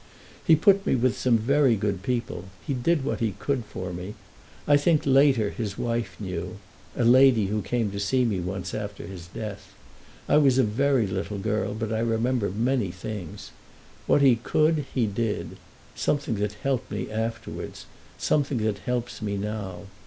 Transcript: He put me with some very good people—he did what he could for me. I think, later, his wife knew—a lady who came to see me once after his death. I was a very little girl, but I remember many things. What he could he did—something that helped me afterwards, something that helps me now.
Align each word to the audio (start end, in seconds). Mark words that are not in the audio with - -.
He 0.43 0.55
put 0.55 0.83
me 0.83 0.95
with 0.95 1.15
some 1.15 1.37
very 1.37 1.75
good 1.75 2.01
people—he 2.01 2.73
did 2.73 3.05
what 3.05 3.19
he 3.19 3.33
could 3.37 3.63
for 3.65 3.93
me. 3.93 4.15
I 4.67 4.75
think, 4.75 5.03
later, 5.05 5.51
his 5.51 5.77
wife 5.77 6.15
knew—a 6.19 7.03
lady 7.03 7.45
who 7.49 7.61
came 7.61 7.91
to 7.91 7.99
see 7.99 8.25
me 8.25 8.39
once 8.39 8.73
after 8.73 9.05
his 9.05 9.27
death. 9.27 9.75
I 10.27 10.37
was 10.37 10.57
a 10.57 10.63
very 10.63 11.05
little 11.05 11.37
girl, 11.37 11.75
but 11.75 11.93
I 11.93 11.99
remember 11.99 12.49
many 12.49 12.89
things. 12.89 13.51
What 14.07 14.23
he 14.23 14.37
could 14.37 14.85
he 14.91 15.05
did—something 15.05 16.33
that 16.37 16.53
helped 16.63 16.89
me 16.89 17.11
afterwards, 17.11 17.85
something 18.17 18.57
that 18.63 18.79
helps 18.79 19.21
me 19.21 19.37
now. 19.37 19.81